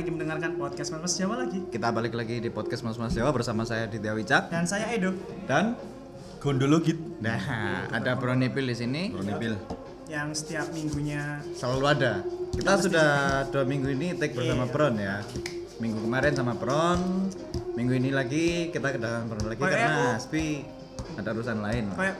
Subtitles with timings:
[0.00, 3.30] lagi mendengarkan podcast Mas Mas Jawa lagi Kita balik lagi di podcast Mas Mas Jawa
[3.30, 5.12] bersama saya Ditya Wicak dan saya Edo
[5.44, 5.76] dan
[6.38, 6.96] Gondologit.
[7.20, 7.36] nah
[7.92, 9.60] ada Bro Nipil di sini Ronipil.
[10.08, 12.12] yang setiap minggunya selalu ada.
[12.50, 13.10] Kita sudah
[13.46, 14.72] dua minggu ini take bersama Iya.
[14.72, 15.16] Bron ya.
[15.78, 17.28] Minggu kemarin sama Bron,
[17.72, 20.46] minggu ini lagi kita kedatangan Bron lagi Kayak karena aku- Spi
[21.14, 21.84] ada urusan lain.
[21.92, 22.16] kayak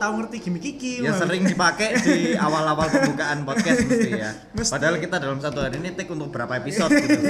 [0.00, 4.32] tahu ngerti gimmick Kiki Ya sering dipakai di awal-awal pembukaan podcast mesti ya.
[4.56, 4.72] Mesti.
[4.72, 7.20] Padahal kita dalam satu hari ini take untuk berapa episode gitu.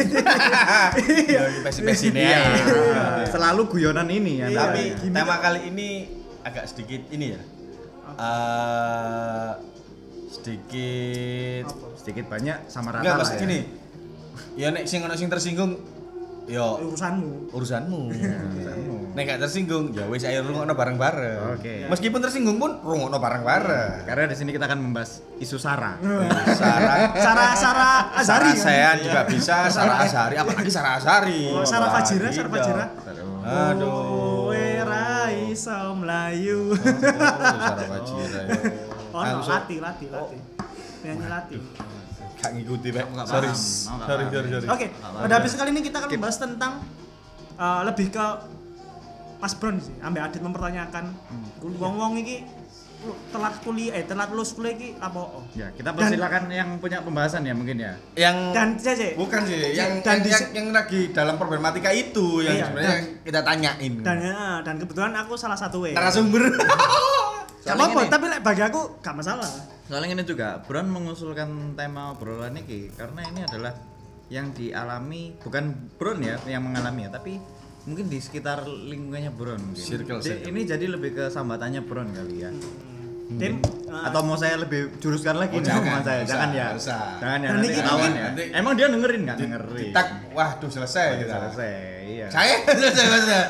[1.27, 2.39] Ya, pesi-pesi ini Iya.
[2.47, 3.27] ya.
[3.27, 4.47] Selalu guyonan ini ya.
[4.47, 4.59] Iya.
[4.63, 5.13] Tapi Gimik.
[5.13, 5.89] tema kali ini
[6.41, 7.41] agak sedikit ini ya.
[8.15, 9.51] Eh
[10.31, 11.87] sedikit Apa?
[11.99, 13.43] sedikit banyak sama rata enggak lah pasti ya.
[13.43, 13.61] gini.
[14.55, 15.75] Ya nek sing ono sing tersinggung
[16.49, 18.01] yo urusanmu urusanmu.
[18.57, 18.95] urusanmu.
[19.13, 21.59] Nek gak tersinggung ya wis ayo rungokno bareng-bareng.
[21.59, 21.91] Oke.
[21.91, 24.07] Meskipun tersinggung pun rungokno bareng-bareng.
[24.07, 25.99] Karena di sini kita akan membahas isu sara.
[26.61, 28.57] Sarah Sarah Sarah Azari Sarah kan?
[28.57, 31.41] Sehan juga bisa, Sarah Azari, apalagi Sarah Azari.
[31.51, 32.55] Oh, Sarah Wah, Fajira, Sarah iya.
[32.55, 32.85] Fajira.
[33.41, 33.91] Aduh.
[34.51, 36.71] Kowe ra iso mlayu.
[36.71, 38.41] Oh, Sarah Fajira.
[38.47, 38.57] ya.
[39.11, 40.41] Oh, so- latih, latih, latih.
[41.03, 41.61] Nyanyi latih.
[42.41, 43.05] Gak ngikuti, Pak.
[43.25, 43.49] Sorry.
[43.53, 44.67] Sorry, sorry, sorry.
[44.67, 46.73] Oke, pada habis kali ini kita akan membahas tentang
[47.55, 48.27] uh, lebih ke
[49.37, 49.93] Mas Bron sih.
[50.01, 51.77] Ambil Adit mempertanyakan Hmm.
[51.77, 52.45] wong-wong iki
[53.01, 55.41] lu telat kuliah eh telat lulus kuliah iki apa oh.
[55.53, 57.97] Ya, kita persilakan yang punya pembahasan ya mungkin ya.
[58.15, 62.53] Yang Dan Cece, bukan sih, yang Dan yang, yang, yang lagi dalam problematika itu yang
[62.55, 63.93] Iya, sebenarnya dan- yang kita tanyain.
[64.03, 65.93] dan ya, dan kebetulan aku salah satu we.
[65.93, 66.45] narasumber.
[67.61, 68.09] Gak apa-apa, gini.
[68.11, 69.49] tapi like, bagi aku gak masalah.
[69.91, 73.75] Soalnya ini juga Bron mengusulkan tema obrolan ini karena ini adalah
[74.31, 75.65] yang dialami bukan
[75.99, 77.43] Bron ya yang mengalami ya, tapi
[77.83, 79.83] mungkin di sekitar lingkungannya Bron mungkin.
[79.83, 80.47] Circle, Di- circle.
[80.47, 82.55] Ini jadi lebih ke sambatannya Bron kali ya.
[83.31, 86.19] Tim uh, Atau mau saya lebih juruskan lagi Oh, nih jangan, omongan saya?
[86.19, 86.69] nggak Jangan usah, ya.
[86.73, 87.03] usah.
[87.17, 88.09] Jangan ya nanti kita- ya.
[88.25, 89.37] nanti- Emang dia dengerin nggak?
[89.39, 89.91] Dengerin.
[89.93, 91.35] Tak, waduh selesai Udah kita.
[91.45, 91.75] selesai.
[92.07, 92.27] Iya.
[92.27, 93.43] Saya selesai selesai.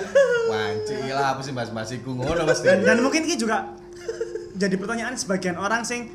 [0.47, 2.65] Wanci lah apa sih bahas-bahas iku ngono pasti.
[2.67, 3.73] dan, dan mungkin ini juga
[4.53, 6.13] jadi pertanyaan sebagian orang sing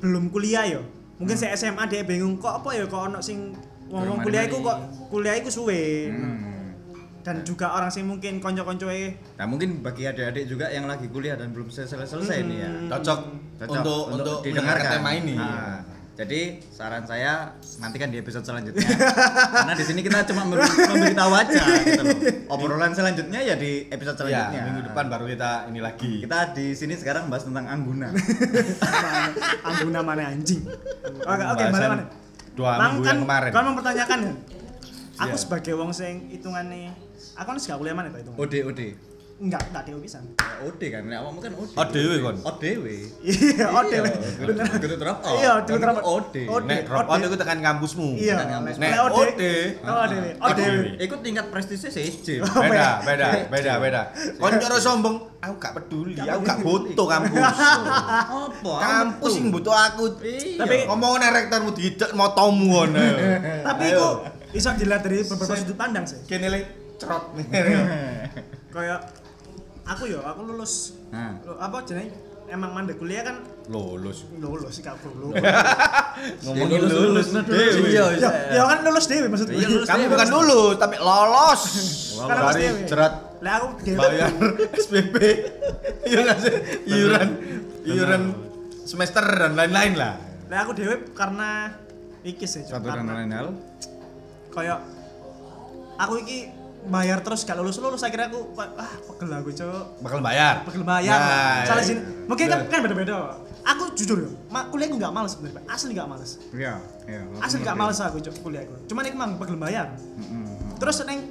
[0.00, 0.82] belum kuliah yo.
[1.16, 3.56] Mungkin saya SMA dia bingung kok apa ya kok ono sing
[3.88, 6.12] ngomong Belum kuliah iku kok kuliah iku suwe.
[6.12, 6.54] Hmm.
[7.26, 11.50] Dan juga orang sing mungkin konco-koncoe Nah mungkin bagi adik-adik juga yang lagi kuliah dan
[11.50, 12.70] belum selesai-selesai nih ya.
[12.86, 13.20] Cocok,
[13.66, 15.34] Cocok untuk untuk didengarkan mendengarkan tema ini.
[15.34, 18.88] Nah, jadi saran saya nantikan di episode selanjutnya.
[19.52, 22.16] Karena di sini kita cuma memberi, memberitahu aja gitu loh.
[22.48, 24.60] Obrolan selanjutnya ya di episode Ya, selanjutnya.
[24.64, 26.12] minggu depan baru kita ini lagi.
[26.20, 28.16] Kita di sini sekarang bahas tentang angguna.
[29.62, 30.64] Angguna mana anjing.
[31.20, 32.04] Oke, oke, balik mana?
[32.56, 33.50] dua Lang, minggu kan, yang kemarin.
[33.52, 34.32] Kan mempertanyakan ya.
[35.18, 35.36] Aku Iya.
[35.38, 36.92] sebagai wong sing hitungane
[37.32, 38.36] aku kan gak kuliah mana kok hitungan.
[38.38, 38.80] OD OD.
[39.36, 40.24] Enggak, enggak dewe pisan.
[40.40, 41.76] Ya, OD kan, nek awakmu kan OD.
[41.76, 42.36] ODW kon.
[42.40, 42.86] ODW.
[43.20, 44.08] Iya, oh dewe.
[44.80, 45.36] Kudu drop out.
[45.36, 46.24] Iya, kudu drop out.
[46.32, 46.36] OD.
[46.48, 46.64] OD.
[46.64, 48.08] Nek drop out itu tekan kampusmu.
[48.16, 49.12] Iya, nek Nek OD.
[49.12, 49.42] OD.
[49.84, 50.28] Oh, dewe.
[50.40, 50.56] Oh, OD.
[50.56, 50.84] dewe.
[51.04, 52.40] Ikut tingkat prestisnya CJ.
[52.48, 54.02] Beda, beda, beda, beda.
[54.40, 57.36] Kon cara sombong, aku gak peduli, aku gak butuh kampus.
[58.40, 58.74] Apa?
[58.80, 60.16] kampus sing butuh aku.
[60.24, 60.64] Iya.
[60.64, 63.04] Tapi- ngomong nek rektormu tidak motomu ngono.
[63.68, 64.00] Tapi Ayo.
[64.00, 64.14] kok
[64.48, 66.24] bisa dilihat dari beberapa sudut pandang sih.
[66.24, 66.60] kene le
[66.96, 67.36] cerot.
[68.72, 69.25] Kayak
[69.86, 71.38] aku yo, aku lulus Nah.
[71.40, 72.10] Lo- apa jenenge
[72.46, 73.36] emang mandek kuliah kan
[73.66, 74.22] Lulus.
[74.32, 74.82] lulus sih.
[76.42, 77.88] Ngomong lulus- lulus lulus dewe.
[77.88, 79.54] Iya, Ya, ya kan lulus dewe maksudnya.
[79.54, 81.62] Iya, lulus Kamu bukan lulus, tapi lolos.
[82.20, 83.98] Kan lulus Dari jerat Lah aku dewe.
[83.98, 84.30] bayar
[84.82, 85.14] SPP.
[86.04, 86.54] Iya nggak sih?
[86.88, 87.28] Iuran,
[87.84, 88.22] iuran
[88.82, 90.14] semester dan lain-lain lah.
[90.46, 91.74] Lah aku dewe karena
[92.22, 92.62] iki sih.
[92.62, 93.48] Satu dan karena lain hal.
[94.48, 94.78] kayak
[95.96, 96.48] aku iki
[96.86, 100.62] bayar terus gak lulus lulus akhirnya aku ah pegel aku cok Bakal bayar.
[100.62, 101.88] pegel bayar Nah, salah iya.
[101.88, 103.16] sini mungkin kan kan beda beda
[103.62, 106.74] aku jujur ya ma- kuliah aku gak males sebenarnya asli gak males Iya,
[107.04, 107.20] iya.
[107.38, 109.86] asli gak males aku cok kuliah aku cuman ini emang pegel bayar
[110.16, 110.76] Mm-mm.
[110.76, 111.26] terus neng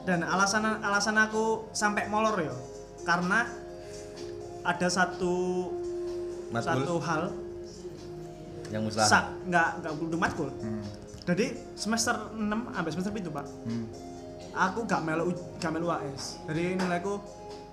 [0.00, 2.54] dan alasan alasan aku sampai molor ya
[3.02, 3.50] karena
[4.62, 5.34] ada satu
[6.48, 7.22] Matkul satu hal
[8.68, 9.02] yang muslah.
[9.04, 10.82] sak nggak nggak kudu matkul Hmm.
[11.24, 12.38] jadi semester 6
[12.70, 13.84] sampai semester itu pak Hmm.
[14.52, 17.20] Aku gak melu gak melu AS jadi nilaiku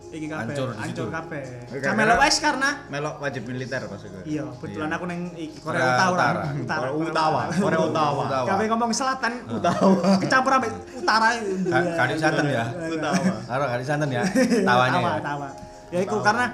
[0.08, 4.18] iki kabeh Hancur hancur kabeh gak karena- melu AS karena Melok wajib militer pas itu.
[4.24, 6.42] iya kebetulan aku neng iki Korea Utara Utara.
[6.64, 8.22] Utara Korea Utawa, Korea Utawa.
[8.24, 8.46] Utawa.
[8.48, 11.28] Gawe ngomong selatan Utawa kecampur sampai utara
[11.68, 12.64] Ka- kadi santen ya.
[12.88, 13.24] Utawa.
[13.44, 14.24] Taruh kali santen ya.
[14.64, 15.22] Tawanya tawa ya.
[15.22, 15.48] tawa
[15.88, 16.46] ya itu karena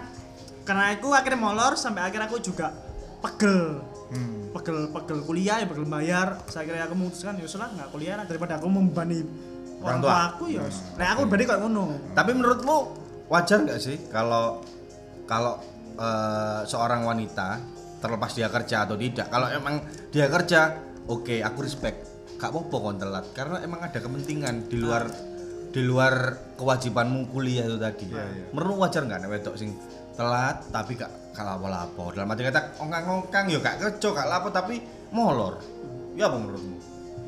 [0.63, 2.73] karena aku akhirnya molor sampai akhirnya aku juga
[3.19, 4.53] pegel Hmm.
[4.53, 8.25] pegel pegel kuliah ya pegel bayar saya kira aku memutuskan ya sudah nggak kuliah lah
[8.25, 9.25] daripada aku membebani
[9.83, 10.21] orang tua tua.
[10.31, 10.63] aku ya
[10.95, 11.83] nah aku berarti kayak ngono
[12.15, 12.77] Tapi menurutmu
[13.27, 14.63] wajar nggak sih kalau
[15.27, 15.59] kalau
[15.99, 17.59] eh, seorang wanita
[18.03, 19.79] terlepas dia kerja atau tidak, kalau emang
[20.11, 20.75] dia kerja,
[21.07, 22.11] oke aku respect.
[22.33, 25.07] gak apa-apa kon telat karena emang ada kepentingan di luar
[25.71, 28.11] di luar kewajibanmu kuliah itu tadi.
[28.51, 29.71] Menurut wajar nggak wedok sing
[30.19, 32.11] telat tapi gak gak lapo-lapo.
[32.11, 34.83] Dalam arti kata ongkang-ongkang yo gak kerja gak lapo tapi
[35.15, 35.55] molor.
[36.19, 36.77] Ya apa menurutmu?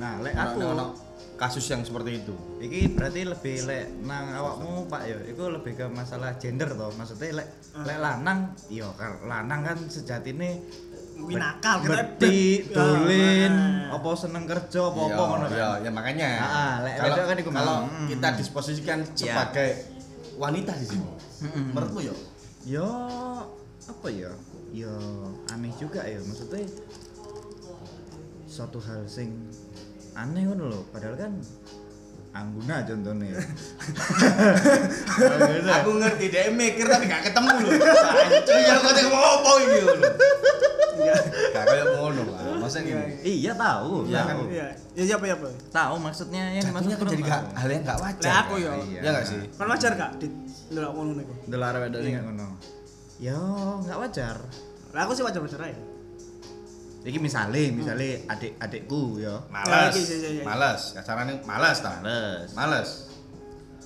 [0.03, 1.04] Nah, lek Aku aku
[1.35, 2.35] kasus yang seperti itu.
[2.57, 6.89] iki berarti lebih lek nang awakmu Pak ya, itu lebih ke masalah gender toh.
[6.91, 7.47] Maksudnya lek
[7.77, 10.63] lek lanang, yo kar- lanang kan sejatine
[11.15, 13.53] Mungkin nakal kita beti, Ya, dolin,
[13.87, 13.95] nah.
[13.95, 15.51] apa seneng kerja apa apa Iya, ngono kan.
[15.53, 16.29] iya, ya makanya.
[16.37, 17.87] Ah, lek kalau kan iku kalau mau.
[17.87, 18.07] Hmm.
[18.07, 19.11] kita disposisikan Iya.
[19.15, 19.69] sebagai
[20.35, 21.07] wanita di sini.
[21.41, 21.65] Mm-mm.
[21.71, 22.15] Menurutmu yo?
[22.65, 22.87] Yo
[23.85, 24.31] apa ya?
[24.69, 24.91] Yo
[25.47, 26.67] aneh juga ya maksudnya
[28.45, 29.31] suatu hal sing
[30.15, 31.33] aneh kan loh padahal kan
[32.35, 33.31] Angguna contohnya
[35.23, 35.71] Angguna.
[35.79, 37.71] Aku ngerti dia mikir tapi gak ketemu loh.
[38.43, 39.95] Cuy, ya kau ngomong apa ini loh.
[41.55, 42.59] Gak kayak ngono lah.
[42.59, 43.23] Masa gini?
[43.23, 44.35] iya tahu Iya kan?
[44.51, 44.67] Iya.
[44.99, 45.35] Ya siapa ya,
[45.71, 48.27] tahu maksudnya yang dimaksud kan jadi gak, hal yang gak wajar.
[48.27, 48.71] Lah, aku yo.
[48.83, 48.99] Iya.
[48.99, 49.39] Ya gak sih?
[49.55, 50.27] Kan wajar gak di
[50.75, 51.33] ndelok ngono niku?
[51.47, 52.21] Delar wedok sing Iya.
[52.27, 52.47] ngono
[53.15, 53.39] yo
[53.79, 54.35] nggak wajar
[54.91, 55.79] Lah aku sih wajar-wajar aja.
[57.05, 59.93] Iki misale misale adik-adikku yo Males.
[59.93, 60.43] Ya, iya, iya, iya.
[60.43, 60.81] Males.
[61.45, 61.93] Males ta.
[62.01, 62.89] males Males.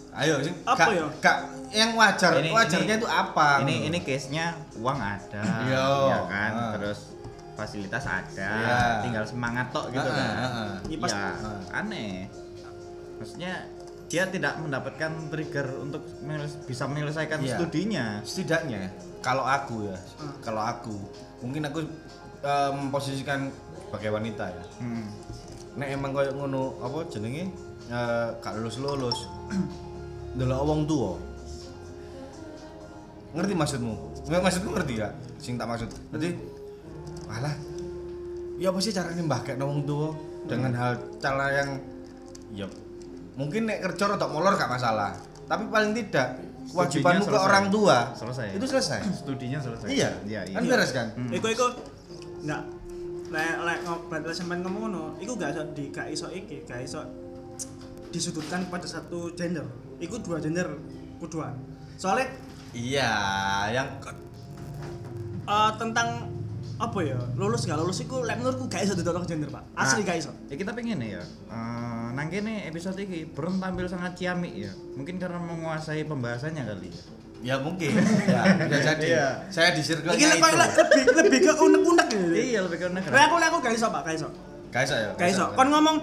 [0.10, 1.06] Ayo sing Apa gak- ya?
[1.22, 1.38] Gak
[1.70, 2.32] yang wajar.
[2.34, 3.50] Ini- Wajarnya ini- itu apa?
[3.62, 5.86] ini ini case nya uang ada Iya.
[6.10, 6.72] ya kan Ah.
[6.74, 7.14] terus
[7.54, 8.80] fasilitas ada Iya.
[9.04, 10.72] tinggal semangat tok gitu Ah, kan ah, ah.
[10.88, 11.60] Iya, pas- ya ah.
[11.78, 12.26] aneh
[13.20, 13.54] maksudnya
[14.10, 16.02] dia tidak mendapatkan trigger untuk
[16.66, 17.54] bisa menyelesaikan Iya.
[17.54, 18.90] studinya setidaknya
[19.20, 20.34] kalau aku ya Hmm.
[20.42, 20.96] kalau aku
[21.40, 21.86] mungkin aku
[22.44, 23.50] eh, memposisikan
[23.90, 24.66] sebagai wanita ya.
[24.80, 25.08] Hmm.
[25.80, 27.48] nek emang koyo ngono apa jenenge?
[27.90, 29.18] Eh gak lulus lulus
[30.38, 31.14] delok wong tua
[33.34, 33.94] ngerti maksudmu?
[34.30, 35.90] Nggak maksudku ngerti ya sing tak maksud.
[36.10, 36.30] Berarti
[37.30, 37.56] alah
[38.60, 40.12] ya apa sih caranya mbah kayak wong tua
[40.50, 41.70] dengan hal cara yang
[42.52, 42.66] ya
[43.38, 45.16] mungkin nek kerja atau molor gak masalah.
[45.50, 46.38] Tapi paling tidak
[46.70, 48.54] kewajibanmu ke orang tua Selesai.
[48.54, 49.00] itu selesai.
[49.26, 49.88] Studinya selesai.
[49.90, 50.10] Iya.
[50.30, 50.56] Iya, iya.
[50.60, 51.08] kan beres kan?
[51.18, 51.34] Hmm.
[51.34, 51.66] Iku iku
[52.44, 52.64] enggak
[53.30, 57.06] lek lek ngobrol sampean ngomong ngono, iku gak iso di gak iso iki, gak iso
[58.10, 59.66] disudutkan pada satu gender.
[60.02, 60.66] Iku dua gender
[61.22, 61.54] kuduan.
[62.00, 62.26] Soalnya
[62.74, 63.12] iya
[63.70, 63.88] yang
[65.46, 66.30] eh, tentang
[66.80, 70.16] apa ya lulus gak lulus iku lek menurutku gak iso ditolak gender pak asli Nah,
[70.16, 71.20] gak iso Ya kita pengen ya.
[71.22, 74.72] eh, nang kene episode ini Bron tampil sangat ciamik ya.
[74.98, 77.04] Mungkin karena menguasai pembahasannya kali ya.
[77.40, 77.96] Ya mungkin
[78.28, 79.28] ya bisa jadi Iya.
[79.48, 83.16] saya di circle lek lebih lebih ke unek-unek gitu Iya lebih ke lek negara.
[83.26, 84.28] aku aku gak iso pak gak iso
[84.70, 85.10] Gak iso ya?
[85.16, 85.98] gak iso kon ngomong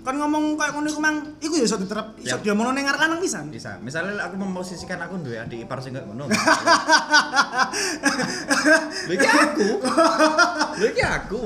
[0.00, 2.38] kon ngomong kayak ngono iku mang iku ya iso diterap iso Ya.
[2.38, 3.74] dia mau nang lanang pisan Bisa.
[3.82, 6.30] Misalnya aku memposisikan aku duwe adik ipar sing gak ngono.
[9.06, 9.68] Lho iki aku.
[10.78, 11.40] Lho iki aku.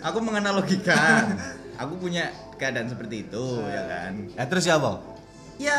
[0.00, 1.34] Aku menganalogikan.
[1.74, 4.12] Aku punya keadaan seperti itu ya kan.
[4.30, 5.17] Ya terus siapa?
[5.58, 5.78] Ya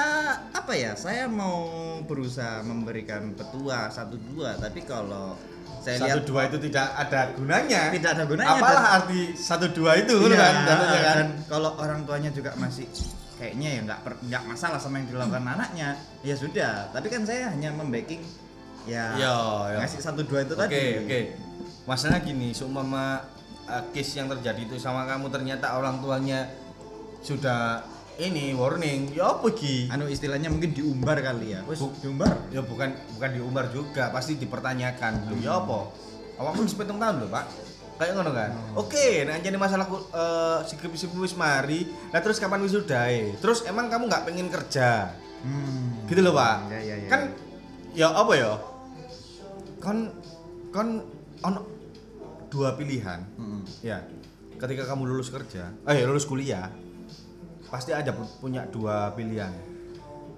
[0.52, 0.92] apa ya?
[0.94, 1.66] Saya mau
[2.04, 5.40] berusaha memberikan petua satu dua, tapi kalau
[5.80, 7.82] saya Satu lihat dua itu tidak ada gunanya.
[7.88, 10.54] Tidak ada gunanya, Apalah dan- arti satu dua itu Iya, kan?
[10.68, 11.16] Jatuhnya kan?
[11.16, 12.84] dan kalau orang tuanya juga masih
[13.40, 17.72] kayaknya ya nggak nggak masalah sama yang dilakukan anaknya ya sudah tapi kan saya hanya
[17.72, 18.20] membacking
[18.84, 19.32] ya Iya,
[19.72, 19.78] iya.
[19.80, 21.20] ngasih satu dua itu Oke tadi oke.
[21.88, 23.24] Masalah gini, seumpama
[23.64, 26.52] uh, case yang terjadi itu sama kamu ternyata orang tuanya
[27.20, 27.80] sudah
[28.20, 29.88] ini warning, ya apa Ki?
[29.88, 35.32] anu istilahnya mungkin diumbar kali ya Bu- diumbar Ya bukan bukan diumbar juga, pasti dipertanyakan.
[35.32, 35.88] Loh, ya apa?
[36.36, 37.46] Awakmu wis pitung tahun lho, Pak.
[37.96, 38.52] Kayak ngono kan.
[38.76, 43.36] Oke, nek anjene masalah uh, skripsi wis mari, nah terus kapan wisudae?
[43.40, 45.16] Terus emang kamu nggak pengen kerja?
[45.44, 46.08] hmm.
[46.08, 46.72] Gitu loh, Pak.
[46.72, 47.10] Ya, ya, ya.
[47.12, 47.22] Kan
[47.92, 48.52] ya apa ya?
[49.80, 50.12] Kon
[50.72, 51.04] kon
[51.40, 51.60] ono
[52.52, 53.24] dua pilihan.
[53.36, 53.64] Mm-mm.
[53.80, 54.04] Ya.
[54.60, 56.68] Ketika kamu lulus kerja, eh lulus kuliah,
[57.70, 59.54] pasti ada pu- punya dua pilihan.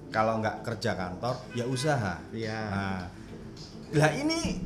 [0.07, 2.19] Kalau nggak kerja kantor, ya usaha.
[2.29, 2.59] Iya.
[2.67, 3.01] Nah,
[3.91, 4.59] lah ini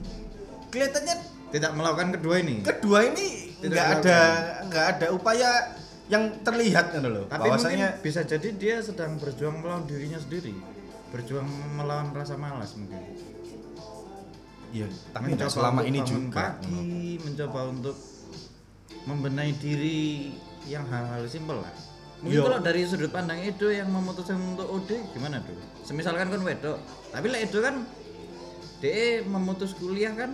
[0.68, 1.16] kelihatannya
[1.48, 3.28] tidak melakukan kedua ini kedua ini
[3.64, 4.20] nggak ada
[4.68, 5.50] nggak ada upaya
[6.06, 7.26] yang terlihat gitu loh.
[7.26, 10.52] tapi Bahwasanya mungkin bisa jadi dia sedang berjuang melawan dirinya sendiri
[11.10, 13.00] berjuang melawan rasa malas mungkin
[14.70, 16.60] Iya, tapi mencoba selama ini juga.
[16.60, 17.96] pagi mencoba untuk
[19.08, 20.36] membenahi diri
[20.68, 21.72] yang hal-hal simpel lah
[22.26, 22.44] mungkin Yo.
[22.44, 26.82] kalau dari sudut pandang Edo yang memutuskan untuk OD gimana tuh semisalkan kan wedok.
[27.08, 27.86] Tapi lah Edo kan
[28.76, 30.34] DE memutus kuliah kan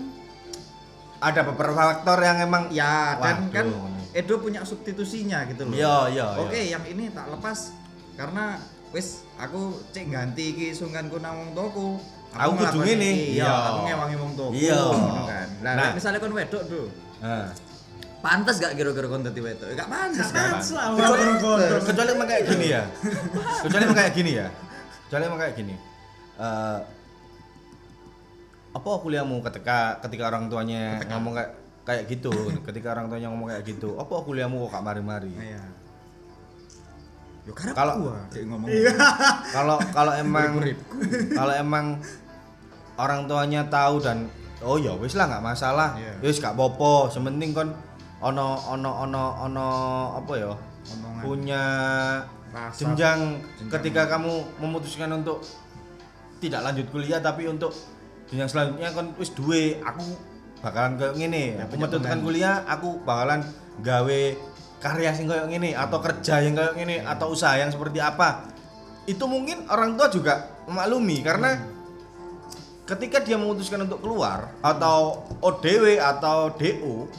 [1.19, 3.53] Ada beberapa faktor yang emang ya dan Waduh.
[3.53, 3.65] kan
[4.12, 5.71] Edo punya substitusinya gitu loh.
[5.71, 7.75] Iya, iya, oke yang ini tak lepas
[8.13, 8.57] karena
[8.89, 9.60] wis aku
[9.91, 11.89] cek ganti iki sungkanku nang wong toku
[12.31, 14.79] Aku kudu iki, iya aku ngewangi wong toku Iya.
[15.27, 15.48] kan.
[15.62, 15.91] Lah Nah.
[15.91, 16.88] misalnya kon wedok tuh
[17.19, 17.53] Nah,
[18.21, 21.81] pantas gak kira-kira kon dadi wedok gak pantas kan Kan selama bergodok.
[21.83, 22.83] kecuali emang kayak gini ya.
[23.59, 24.47] Kecuali emang kayak gini ya.
[25.03, 25.75] Kecuali emang kayak gini
[26.33, 26.79] Eh,
[28.71, 31.51] apa kuliahmu ketika ketika orang tuanya ngomong kayak
[31.83, 32.31] kayak gitu
[32.67, 35.29] ketika orang tuanya ngomong kayak gitu apa kuliahmu kok gak mari-mari?
[35.33, 35.61] Iya.
[37.41, 38.69] Yo karena Kalau- gua dia ngomong
[39.55, 40.61] kalau kalau emang
[41.33, 41.85] kalau emang
[42.95, 44.29] orang tuanya tahu dan
[44.61, 45.97] oh ya wis lah nggak masalah.
[45.97, 46.21] Iya.
[46.21, 47.69] wis gak popo sementing kon
[48.21, 49.67] ono ono ono ono
[50.21, 50.53] apa ya?
[50.81, 51.21] Omongan.
[51.21, 51.63] punya
[52.73, 53.69] jenjang Jenjang.
[53.69, 55.45] ketika kamu memutuskan untuk
[56.41, 57.69] tidak lanjut kuliah tapi untuk
[58.29, 59.77] jenjang selanjutnya kon wis duwe.
[59.81, 60.05] Aku
[60.61, 63.41] bakalan kayak gini Ya, aku memutuskan kuliah aku bakalan
[63.81, 64.21] gawe
[64.81, 68.49] karya sing kayak gini atau kerja yang kayak gini atau usaha yang seperti apa.
[69.05, 71.57] Itu mungkin orang tua juga memaklumi karena
[72.85, 77.09] ketika dia memutuskan untuk keluar atau ODW atau DO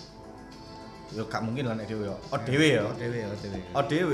[1.12, 4.12] ya gak mungkin lah nek DW ya ODW ya ODW ODW ODW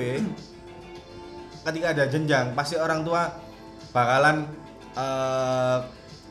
[1.69, 3.29] ketika ada jenjang pasti orang tua
[3.95, 4.47] bakalan
[4.99, 5.79] eh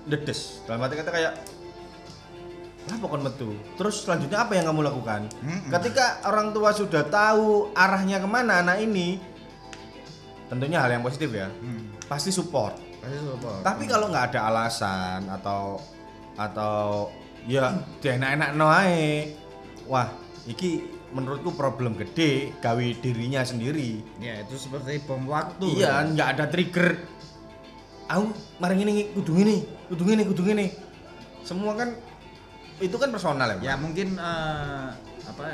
[0.08, 1.34] dedes dalam arti kata kayak
[2.88, 3.52] apa kon metu?
[3.76, 5.28] Terus selanjutnya apa yang kamu lakukan?
[5.44, 5.72] Mm-mm.
[5.76, 9.20] ketika orang tua sudah tahu arahnya ke mana anak ini
[10.48, 11.52] tentunya hal yang positif ya.
[11.60, 11.92] Hmm.
[12.08, 12.80] pasti support.
[13.04, 13.60] Pasti support.
[13.68, 15.84] Tapi kalau nggak ada alasan atau
[16.40, 17.12] atau
[17.44, 19.36] ya dia enak-enak no ae.
[19.88, 20.08] Wah,
[20.48, 24.00] iki menurutku problem gede gawe dirinya sendiri.
[24.24, 26.96] ya itu seperti bom waktu iya, nggak ada trigger.
[28.08, 28.32] Aku
[28.64, 30.72] mari ini kudu ini, kudu ini, kudu ini.
[31.44, 31.92] Semua kan
[32.80, 33.60] itu kan personal ya.
[33.60, 33.80] ya Pak?
[33.84, 34.90] mungkin eh,
[35.28, 35.48] apa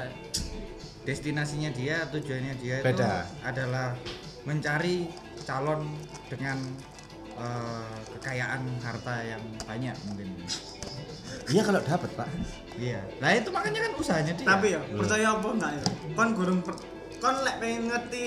[1.03, 2.93] destinasinya dia tujuannya dia Beda.
[2.93, 3.07] itu
[3.41, 3.97] adalah
[4.45, 5.07] mencari
[5.47, 5.87] calon
[6.27, 6.59] dengan
[7.39, 10.29] eh, kekayaan harta yang banyak mungkin
[11.45, 12.27] Iya kalau dapat, Pak.
[12.73, 15.83] iya nah itu makanya kan usahanya dia Tapi ya, percaya apa enggak ya?
[16.11, 16.73] Kon gurung per,
[17.17, 18.21] kon lek pengen ngerti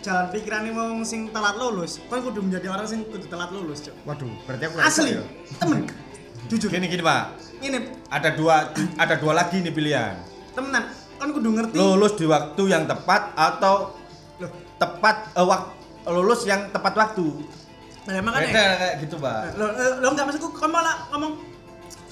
[0.00, 3.94] jalan pikiran wong sing telat lulus, kon kudu menjadi orang sing kudu telat lulus, Cuk.
[4.02, 5.22] waduh berarti aku Asli, ya?
[5.56, 5.86] temen.
[6.44, 6.68] Jujur.
[6.68, 7.22] Gini gini, Pak.
[7.60, 10.18] Ini Ada dua ada dua lagi nih pilihan.
[10.52, 11.76] temenan, kon kudu ngerti.
[11.76, 13.94] Lulus di waktu yang tepat atau
[14.36, 15.70] Loh, tepat eh, wak-
[16.04, 17.22] lulus yang tepat waktu.
[18.02, 19.54] nah, Beda makanya kayak gitu, Pak.
[19.54, 21.38] lo lo- lo enggak maksudku kon malah ngomong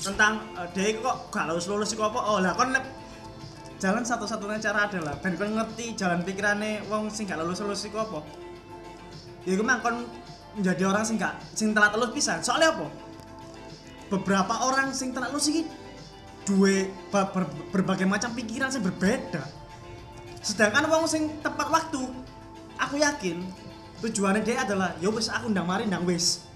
[0.01, 2.21] tentang uh, dia kok gak lulus lulus apa?
[2.25, 2.73] Oh lah kon
[3.81, 8.01] jalan satu-satunya cara adalah ben kon ngerti jalan pikirannya wong sing gak lulus lulus iku
[8.01, 8.25] apa?
[9.45, 10.09] Ya iku mang kon
[10.57, 12.41] menjadi orang sing gak sing telat lulus pisan.
[12.41, 12.87] Soalnya apa?
[14.11, 15.63] Beberapa orang sing telat lulus iki
[16.49, 19.45] duwe ba- ber- berbagai macam pikiran sing berbeda.
[20.41, 22.01] Sedangkan wong sing tepat waktu
[22.81, 23.45] aku yakin
[24.01, 26.49] tujuannya dia adalah ya wis aku ndang mari ndang wis.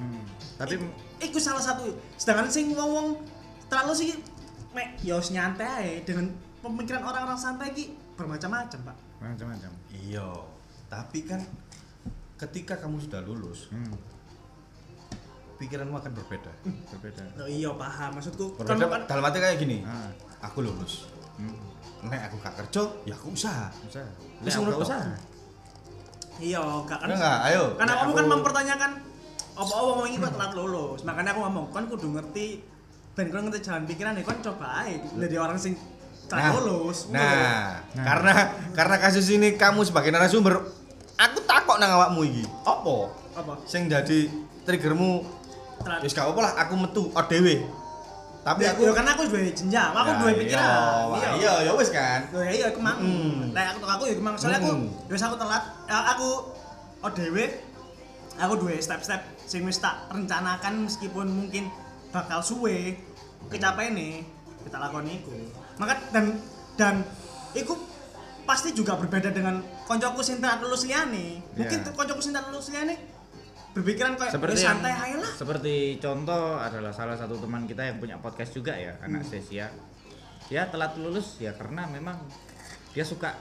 [0.00, 0.22] Hmm.
[0.56, 0.80] tapi
[1.20, 1.84] Iku salah satu.
[2.14, 3.20] Sedangkan sing wong-wong
[3.66, 4.10] terlalu sih
[4.70, 8.96] mek ya wis nyantai dengan pemikiran orang-orang santai iki bermacam-macam, Pak.
[9.18, 10.28] macam-macam Iya,
[10.86, 11.40] tapi kan
[12.36, 13.96] ketika kamu sudah lulus, hmm.
[15.56, 16.52] pikiranmu akan berbeda.
[16.88, 18.56] berbeda Oh iya paham maksudku.
[18.56, 19.84] Berbeda kan- dalam arti kayak gini.
[19.84, 20.08] ah.
[20.42, 21.04] Aku lulus.
[21.36, 22.08] hmm.
[22.08, 23.68] Nek aku gak kerja, ya aku usaha.
[23.84, 24.08] usaha
[24.40, 24.80] Nek aku toh.
[24.80, 25.04] usaha
[26.40, 26.56] Iya,
[26.88, 27.04] gak kan.
[27.04, 27.64] Kan enggak, ayo.
[27.76, 28.90] Karena kamu kan aku- mempertanyakan
[29.60, 31.00] apa apa kok telat lulus.
[31.02, 32.46] Makanya aku ngomong, kan kudu ngerti
[33.10, 35.76] ben kon ngerti jalan pikiran ya kon coba ae jadi orang sing
[36.26, 37.10] telat lulus.
[37.10, 38.00] Nah, Nah.
[38.00, 38.32] karena
[38.72, 40.64] karena kasus ini kamu sebagai narasumber,
[41.14, 42.44] aku takok nang awakmu iki.
[42.64, 42.96] Apa?
[43.36, 43.52] apa?
[43.64, 44.30] Sing jadi
[44.62, 45.26] triggermu
[45.80, 46.00] Telat.
[46.00, 47.46] wis gak apa lah aku metu ODW.
[48.40, 50.68] Tapi Ya, aku ya karena aku duwe jenjang, aku duwe iya, pikiran.
[51.12, 52.20] wah, Iya, ya wis kan.
[52.32, 52.96] Loh ya iya aku mang.
[52.96, 53.52] Mm.
[53.52, 54.72] Nah aku aku ya mang soalnya aku
[55.12, 55.60] wis aku telat.
[55.84, 56.28] Ya, aku
[57.04, 57.36] ODW
[58.40, 61.68] aku duwe step-step sing wis tak rencanakan meskipun mungkin
[62.10, 62.96] bakal suwe
[63.52, 64.24] kecapai nih
[64.64, 65.32] kita lakoni iku.
[65.76, 66.36] Maka dan
[66.76, 66.94] dan
[67.52, 67.76] iku
[68.48, 71.44] pasti juga berbeda dengan koncoku sing tak lulus liyane.
[71.54, 73.20] Mungkin tuh koncoku sing tak lulus liyane
[73.70, 75.30] berpikiran kayak seperti "Wis yang, santai aja lah.
[75.30, 79.70] seperti contoh adalah salah satu teman kita yang punya podcast juga ya anak Sesia
[80.50, 82.18] dia telat lulus ya karena memang
[82.90, 83.38] dia suka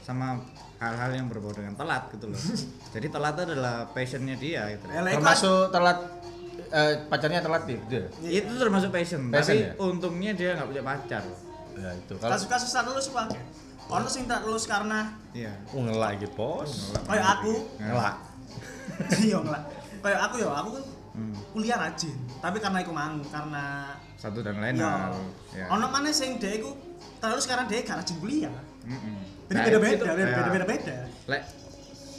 [0.00, 0.40] sama
[0.76, 2.40] hal-hal yang berbau dengan telat gitu loh
[2.94, 5.98] jadi telat itu adalah passionnya dia gitu iku- Termasuk telat
[6.68, 7.96] eh, pacarnya telat ya, gitu.
[8.22, 9.72] itu termasuk passion, Passion tapi ya?
[9.78, 11.24] untungnya dia nggak punya pacar
[11.76, 13.28] Ya itu kalau kasus-kasus lulus apa?
[13.92, 16.96] Ono sing tak lulus karena iya oh, ngelak iki, Bos.
[17.04, 18.16] kayak aku Ngelak.
[19.22, 19.62] iya nggak
[20.00, 20.84] kayak aku ya aku kan
[21.16, 21.32] Hmm.
[21.48, 23.88] kuliah rajin tapi karena aku mang karena
[24.20, 25.16] satu dan lain ya hal
[25.48, 25.64] ya.
[25.66, 26.76] ono mana sing dia aku
[27.16, 28.52] terus sekarang dia gak rajin kuliah
[28.84, 29.16] Mm-mm.
[29.46, 31.42] Jadi Nah, beda itu beda tuh beda kayak- beda beda lek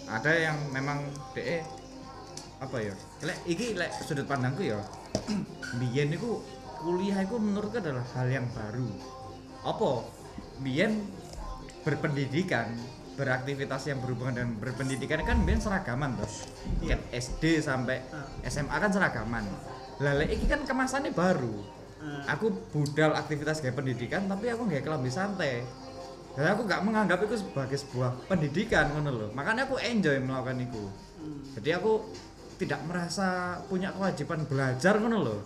[0.08, 0.98] ada yang memang
[1.34, 1.60] de
[2.58, 2.96] apa ya?
[3.22, 4.80] Lek iki lek sudut pandangku ya
[5.80, 6.40] biyen iku
[6.78, 8.88] kuliah iku menurutku adalah hal yang baru.
[9.62, 10.08] Apa?
[10.58, 11.06] Biyen
[11.84, 12.72] berpendidikan
[13.14, 16.30] beraktivitas yang berhubungan dengan berpendidikan kan biyen seragaman tuh
[16.80, 16.96] Iya.
[16.96, 18.02] Ket SD sampai
[18.44, 19.44] SMA kan seragaman.
[20.00, 21.52] Lah lek iki kan kemasannya baru.
[21.98, 25.66] Eh, aku budal aktivitas kayak pendidikan tapi aku nggak kelambi santai
[26.38, 30.84] dan aku nggak menganggap itu sebagai sebuah pendidikan ngono loh makanya aku enjoy melakukan itu.
[31.18, 31.42] Hmm.
[31.58, 32.06] jadi aku
[32.62, 35.40] tidak merasa punya kewajiban belajar ngono loh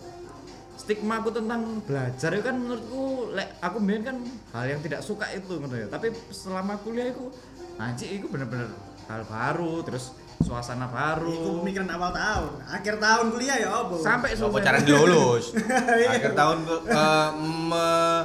[0.82, 4.16] stigma aku tentang belajar itu kan menurutku lek aku mbien kan
[4.50, 5.86] hal yang tidak suka itu ngono ya.
[5.86, 7.30] Tapi selama kuliah itu
[7.78, 8.66] anjir itu bener-bener
[9.06, 10.10] hal baru terus
[10.42, 13.94] suasana Iku baru pemikiran awal tahun, akhir tahun kuliah ya opo.
[14.02, 15.54] sampai selesai cara lulus?
[16.18, 18.20] Akhir tahun ke, eh,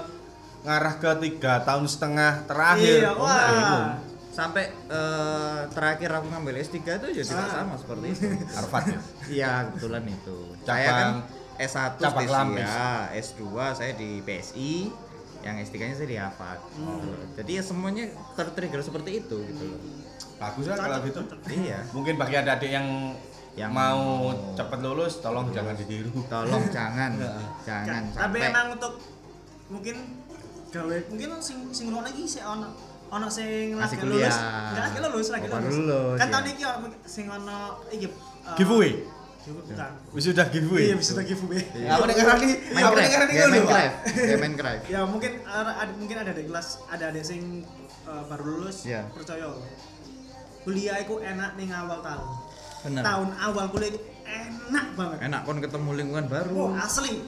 [0.60, 2.98] mengarah ke tiga tahun setengah terakhir.
[3.00, 3.96] Iya, Oh, wah.
[4.30, 7.50] sampai eh, terakhir aku ngambil S3 itu ya juga Ah.
[7.58, 9.00] sama seperti itu Harvard ya.
[9.28, 11.10] iya kebetulan itu saya kan
[11.58, 12.70] S1 cabang spesial lampis.
[13.26, 13.42] S2
[13.74, 14.74] saya di PSI
[15.40, 17.26] yang S3 nya saya di Harvard gitu loh.
[17.34, 19.82] jadi ya semuanya tertrigger seperti itu gitu loh
[20.38, 21.20] Bagus lah kalau gitu.
[21.50, 22.88] iya Mungkin bagi adik-adik yang
[23.56, 26.14] Yang mau mau- cepat lulus, tolong jangan ditiru.
[26.30, 27.18] tolong jangan
[27.66, 29.02] jangan Tapi sampai emang untuk
[29.68, 29.96] mungkin
[30.78, 32.68] gawe mungkin sing sing ngono iki sik ono
[33.08, 34.36] ono sing lagi lulus.
[34.36, 35.76] Enggak lagi lulus, lagi Oh, lulus.
[35.76, 36.34] lulus, Kan ya.
[36.34, 37.58] tahun iki ono sing ono
[37.88, 38.94] iki eh, Giveaway.
[39.48, 39.92] Bukan.
[40.12, 40.92] Wisuda giveaway.
[40.92, 41.64] Iya, bisa giveaway.
[41.72, 41.88] Iya.
[41.90, 42.04] Apa?
[42.04, 43.80] Apa nih Minecraft karena nih kayak dulu, Pak?
[43.80, 47.64] Minecraft Minecraft Ya mungkin ada, ada- mungkin ada di kelas ada ada sing
[48.04, 49.08] eh, baru lulus Iya.
[49.08, 49.48] percaya
[50.62, 52.28] kuliah itu enak nih awal tahun.
[52.78, 53.92] bener Tahun awal kuliah
[54.26, 55.18] enak banget.
[55.24, 57.24] enak kon ketemu lingkungan baru Wow, asli.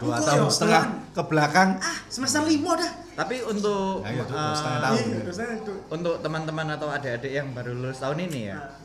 [0.00, 1.12] Dua tahun ya, setengah bulan.
[1.12, 1.68] ke belakang.
[1.78, 2.92] Ah, semester lima dah.
[3.12, 4.96] tapi untuk Ya, iya, tuh, eh, setengah tahun.
[4.96, 5.18] Iya,
[5.54, 5.72] itu.
[5.88, 8.78] untuk teman-teman atau adik-adik yang baru lulus tahun ini ya Nah,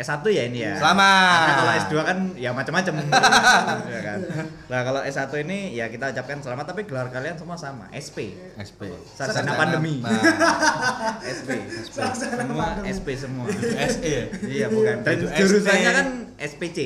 [0.00, 1.36] S1 ya ini ya Selamat.
[1.36, 2.92] Karena kalau S2 kan ya macam-macam
[3.92, 4.18] ya kan.
[4.64, 8.32] Nah, kalau S1 ini ya kita ucapkan selamat tapi gelar kalian semua sama, SP.
[8.56, 8.88] SP.
[9.12, 10.00] Sarjana pandemi.
[10.00, 10.08] Nah,
[11.36, 11.50] SP.
[11.84, 12.88] Sarjana Semua pandemi.
[12.88, 13.44] SP semua.
[13.92, 14.16] SE.
[14.46, 15.04] iya, bukan.
[15.04, 15.92] Dan Itu jurusannya SP.
[15.92, 16.06] kan
[16.38, 16.78] SPC.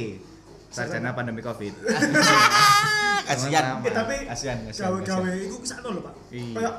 [0.75, 1.71] Sarjana pandemi Covid.
[3.25, 3.65] Kasihan.
[3.81, 6.15] Eh, tapi Kasihan, kasihan, gawe-gawe iku ke sana lho, Pak.
[6.29, 6.53] Iya.
[6.53, 6.75] Kayak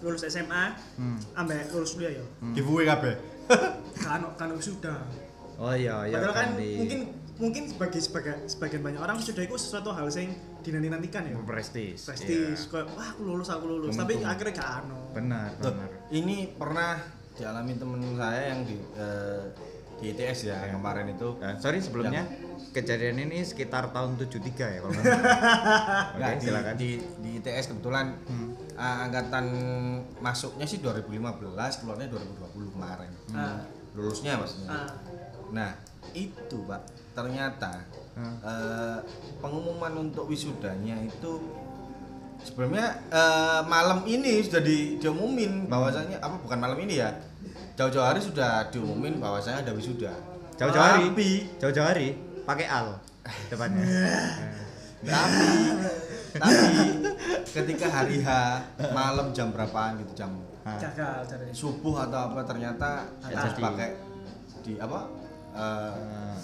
[0.00, 0.64] lulus SMA,
[0.96, 1.18] Hmm.
[1.34, 2.24] ambek lulus kuliah ya.
[2.52, 3.14] Giveaway kabeh.
[4.04, 4.98] Kan kan sudah.
[5.54, 7.00] Oh iya, iya Padahal kan di mungkin
[7.34, 11.34] mungkin sebagai sebagai sebagian banyak orang sudah itu sesuatu hal yang dinanti-nantikan ya.
[11.42, 12.04] prestis.
[12.04, 12.70] Prestis, Iya.
[12.70, 14.98] kayak wah aku lulus aku lulus, Tunggu, tapi akhirnya gak ano.
[15.12, 15.88] Benar, benar.
[16.10, 16.98] ini pernah
[17.34, 18.76] dialami temen saya yang di
[19.54, 19.73] di
[20.06, 21.38] ITS ya yang kemarin itu.
[21.38, 22.26] Nah, sorry sebelumnya
[22.70, 24.34] kejadian ini sekitar tahun 73
[24.66, 24.92] ya kalau
[26.18, 26.74] nggak di, silakan.
[26.74, 26.90] di,
[27.20, 28.50] di ITS kebetulan Hmm.
[28.74, 29.46] ah, angkatan
[30.18, 31.30] masuknya sih 2015,
[31.80, 33.10] keluarnya 2020 kemarin.
[33.30, 33.62] Ah.
[33.94, 34.68] Lulusnya maksudnya.
[34.68, 34.90] Ah.
[35.50, 35.70] Nah,
[36.12, 38.38] itu Pak, ternyata Hmm.
[38.40, 38.98] eh,
[39.38, 41.32] pengumuman untuk wisudanya itu
[42.40, 47.10] sebenarnya eh, malam ini sudah di, diumumin bahwasanya apa bukan malam ini ya.
[47.74, 50.14] Jauh-jauh hari sudah diumumin bahwasanya ada wisuda.
[50.54, 51.04] Jauh-jauh hari.
[51.10, 52.08] Tapi, Jauh-jauh hari
[52.44, 52.86] pakai al
[53.50, 53.84] depannya.
[55.04, 55.46] tapi,
[56.38, 56.66] tapi
[57.44, 58.28] ketika hari H
[58.96, 60.32] malam jam berapaan gitu jam
[61.52, 63.90] subuh atau apa ternyata Nggak harus pakai
[64.64, 65.00] di apa
[65.52, 66.36] eh,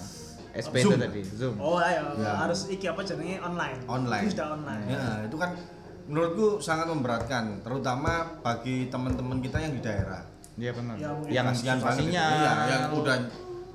[0.51, 0.99] Eh, SP Zoom.
[0.99, 1.55] itu tadi, Zoom.
[1.63, 2.35] Oh ayo Ya.
[2.43, 3.79] harus iki apa jenenge online.
[3.87, 4.27] Online.
[4.27, 4.83] Sudah online.
[4.91, 5.55] Ya, itu kan
[6.11, 10.27] menurutku sangat memberatkan, terutama bagi teman-teman kita yang di daerah.
[10.57, 10.95] Iya benar.
[10.97, 12.37] Ya, yang situasinya itu.
[12.37, 13.17] Iya, yang udah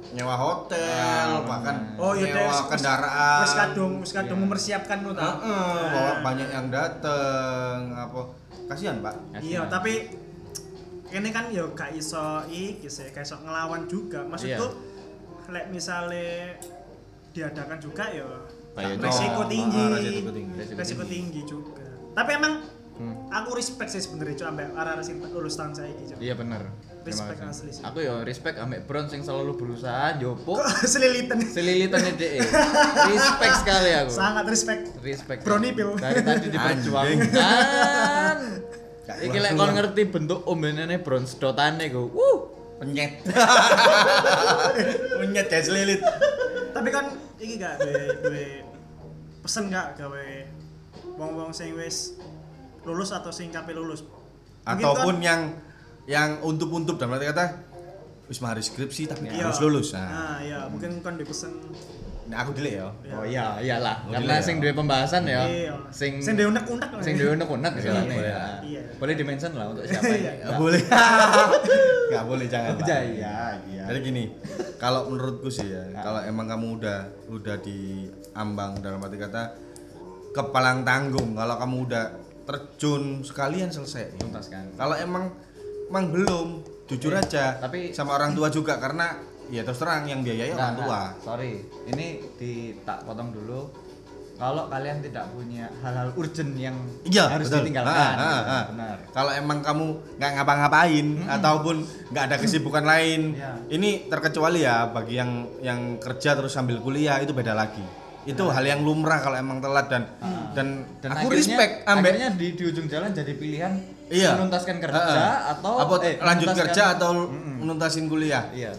[0.05, 3.41] nyewa hotel, Ah, bahkan Oh iya nyewa wis- kendaraan.
[3.41, 4.43] Wis kadung wis kadung Iya.
[4.45, 5.23] mempersiapkan ta.
[5.25, 8.21] Heeh, bawa banyak yang dateng apa.
[8.65, 9.15] Kasihan, Pak.
[9.39, 10.09] Iya, tapi
[11.07, 14.21] ini kan ya gak iso iki sih, gak iso ngelawan juga.
[14.23, 15.51] Maksudku Iya.
[15.51, 16.57] lek misale
[17.29, 18.25] diadakan juga ya
[18.75, 19.85] Ayo, resiko tinggi.
[20.71, 21.77] resiko tinggi juga.
[22.11, 22.53] Tapi emang
[22.95, 23.27] Hmm.
[23.27, 25.91] aku respect sih sebenarnya cuma ambek arah sing lulus tahun saya.
[25.91, 26.17] Cuk.
[26.23, 26.63] Iya benar.
[27.03, 27.83] Respect asli sih.
[27.83, 30.57] Aku ya respect ambek Bron sing selalu berusaha jopo
[30.95, 31.37] selilitan.
[31.43, 32.39] selilitannya DE.
[33.11, 34.11] Respect sekali aku.
[34.15, 34.83] Sangat respect.
[35.03, 35.43] Respect.
[35.43, 35.93] Brownie pil.
[35.99, 38.37] Dari tadi diperjuangkan.
[39.05, 42.09] Iki lek kon ngerti bentuk ombenane Bron sedotane go.
[42.09, 42.39] Wuh.
[42.75, 43.21] Penyet.
[45.21, 46.01] Penyet kayak selilit.
[46.73, 48.45] Tapi kan iki gak duwe duwe
[49.39, 50.27] pesen gak gawe
[51.15, 52.17] wong-wong sing wis
[52.85, 54.05] lulus atau sing kape lulus.
[54.63, 55.41] Mungkin Ataupun kan- yang
[56.05, 57.45] yang untuk-untuk dalam arti kata
[58.25, 59.43] wis mari skripsi tapi Iya.
[59.43, 59.91] harus lulus.
[59.91, 61.51] Nah, Nah, iya, mungkin kan dipesen
[62.25, 62.89] nah aku dile ya.
[63.03, 63.13] ya.
[63.13, 64.01] Oh iya, iyalah.
[64.01, 64.41] Oh, Karena iya.
[64.41, 65.45] sing duwe pembahasan ya.
[65.45, 65.77] Iya.
[65.91, 66.89] Sing sing dhewe unek-unek.
[66.99, 68.25] sing duwe unek-unek istilahnya boleh.
[68.27, 68.41] ya.
[68.63, 68.81] Iya.
[68.97, 70.09] Boleh dimention lah untuk siapa.
[70.09, 70.31] Iya.
[70.41, 70.81] Nggak boleh.
[72.05, 72.73] Nggak boleh jangan.
[72.79, 73.35] Iya, iya,
[73.67, 73.83] iya.
[73.85, 74.23] Jadi gini,
[74.75, 79.43] kalau menurutku sih ya, kalau emang kamu udah udah diambang dalam arti kata
[80.31, 82.05] kepalang tanggung, kalau kamu udah
[82.45, 85.33] terjun sekalian selesai tuntaskan kalau emang
[85.85, 86.47] emang belum
[86.85, 90.57] jujur Eh, aja tapi- sama orang tua juga karena ya terus terang yang biayai Enggak,
[90.59, 91.09] orang tua enggak.
[91.21, 91.53] sorry
[91.87, 93.69] ini di tak potong dulu
[94.35, 97.63] kalau kalian tidak punya hal-hal urgent yang Iya, harus betul.
[97.63, 98.63] ditinggalkan Ah, ah, ah.
[98.67, 99.85] benar Kalau emang kamu
[100.19, 101.75] nggak ngapa-ngapain ataupun
[102.11, 103.51] nggak ada kesibukan lain, Iya.
[103.71, 105.31] ini terkecuali ya bagi yang
[105.61, 107.79] yang kerja terus sambil kuliah itu beda lagi.
[108.25, 110.03] Itu hal yang lumrah kalau emang telat dan
[110.51, 110.99] dan, Iya.
[110.99, 113.73] dan aku akhirnya, respect ambek akhirnya di, di ujung jalan jadi pilihan
[114.05, 114.29] Iya.
[114.33, 115.37] menuntaskan kerja Ah, ah.
[115.53, 117.61] atau apa eh, lanjut kerja atau Mm-mm.
[117.61, 118.47] menuntasin kuliah.
[118.51, 118.71] iya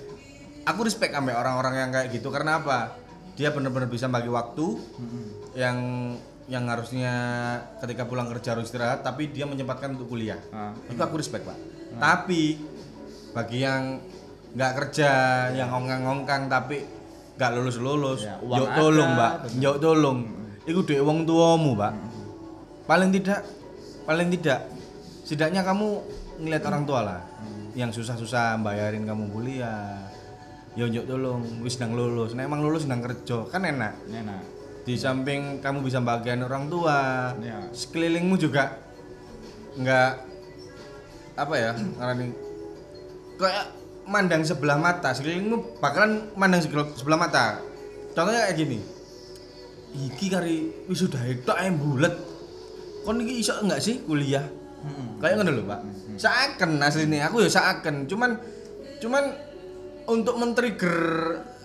[0.64, 2.98] Aku respect ambek orang-orang yang kayak gitu karena apa?
[3.34, 4.66] Dia benar-benar bisa bagi waktu
[5.54, 5.78] yang
[6.46, 7.12] yang harusnya
[7.78, 10.38] ketika pulang kerja harus istirahat tapi dia menyempatkan untuk kuliah.
[10.48, 11.58] Ah, itu aku respect pak
[11.96, 12.58] tapi
[13.30, 13.98] bagi yang
[14.52, 15.10] nggak kerja
[15.52, 16.82] yang ongkang-ongkang tapi
[17.36, 19.32] nggak lulus lulus Ya, yuk tolong mbak.
[19.60, 20.18] yuk tolong.
[20.66, 21.92] Itu duit uang tuamu pak
[22.86, 23.42] paling tidak
[24.06, 24.70] paling tidak
[25.26, 26.00] setidaknya kamu
[26.38, 27.20] ngeliat orang tua lah.
[27.76, 30.00] Yang susah-susah bayarin kamu kuliah.
[30.78, 31.42] Yo yuk tolong.
[31.60, 32.32] Wis nang lulus.
[32.32, 33.94] Nah emang lulus nang kerja kan enak.
[34.06, 34.42] Enak.
[34.86, 37.32] Di samping kamu bisa bagian orang tua.
[37.42, 37.58] Ya.
[37.74, 38.80] sekelilingmu juga
[39.76, 40.12] nggak
[41.36, 42.26] apa ya ngarani.
[43.36, 43.66] Kayak
[44.06, 47.58] mandang sebelah mata sekelilingmu bakalan mandang sebelah, mata.
[48.14, 48.78] Contohnya kayak gini.
[49.96, 52.14] Iki kari wisuda itu ayam bulat
[53.06, 54.44] kon iki iso enggak sih kuliah?
[55.22, 55.80] Kayak ngono lho pak.
[56.20, 58.38] Seakan aslinya aku ya seakan cuman
[59.02, 59.24] cuman
[60.06, 60.98] untuk men-trigger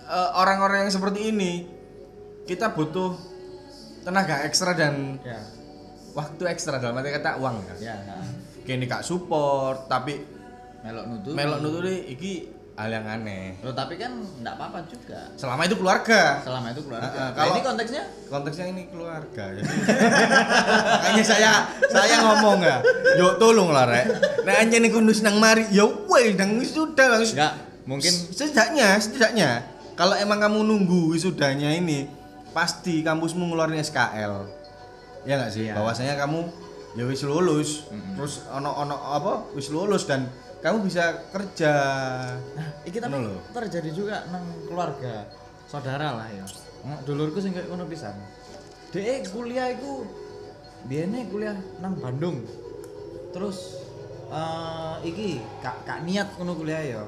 [0.06, 1.66] eh, orang-orang yang seperti ini
[2.48, 3.14] kita butuh
[4.02, 5.38] tenaga ekstra dan ya.
[6.18, 7.76] waktu ekstra dalam arti kata uang kan.
[7.78, 8.26] Ya nah.
[8.62, 10.31] kini kak support tapi
[10.82, 12.32] melok nutup melok nuturi iki
[12.72, 13.60] hal yang aneh.
[13.60, 15.28] Loh, tapi kan enggak apa-apa juga.
[15.36, 16.40] Selama itu keluarga.
[16.40, 17.04] Selama itu keluarga.
[17.04, 18.02] Ah, ah, Nah, kalau- ini konteksnya?
[18.26, 19.72] konteksnya ini keluarga jadi
[20.88, 21.52] makanya saya
[21.86, 22.76] saya ngomong ya.
[23.14, 24.06] Yo tolong lah rek.
[24.42, 29.50] Nah aja nih kondus nang mari yo wes nang wisuda langsung enggak mungkin setidaknya setidaknya
[29.92, 32.06] kalau emang kamu nunggu wisudanya ini
[32.50, 34.48] pasti kampusmu ngeluarin SKL
[35.22, 35.66] ya nggak sih?
[35.66, 35.76] Iya.
[35.76, 36.46] bahwasanya kamu
[36.92, 40.28] ya wis lulus terus ono ono apa wis lulus dan
[40.62, 41.72] kamu bisa kerja
[42.54, 43.34] Nah, iki tapi lho.
[43.50, 45.26] terjadi juga nang keluarga
[45.66, 46.46] saudara lah ya.
[46.86, 48.14] Nah, Dulurku sing kayak ngono pisan.
[48.94, 50.06] Dek kuliah iku
[50.86, 52.46] biyen kuliah nang Bandung.
[53.34, 53.82] Terus
[54.30, 57.02] eh iki kak kak niat ngono kuliah ya.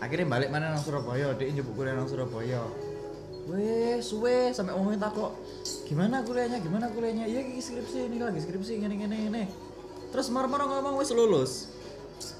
[0.00, 2.64] Akhirnya balik mana nang Surabaya, dek njupuk kuliah nang Surabaya.
[3.44, 5.36] Wes, suwe sampai ngomongin takok
[5.84, 7.28] gimana kuliahnya, gimana kuliahnya?
[7.28, 9.42] Iya skripsi ini lagi skripsi ngene ngene ngene.
[10.08, 11.68] Terus marah-marah ngomong wes lulus.